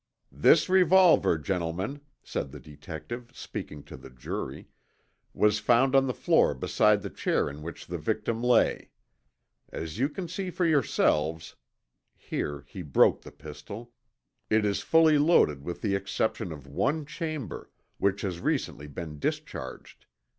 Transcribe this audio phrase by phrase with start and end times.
[0.31, 4.67] "This revolver, gentlemen," said the detective, speaking to the jury,
[5.31, 8.89] "was found on the floor beside the chair in which the victim lay.
[9.69, 11.55] As you can see for yourselves,"
[12.17, 13.93] here he broke the pistol,
[14.49, 20.07] "it is fully loaded with the exception of one chamber, which has recently been discharged.